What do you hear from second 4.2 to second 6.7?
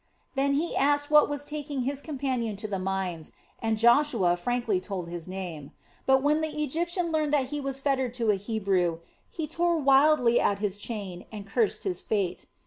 frankly told his name. But when the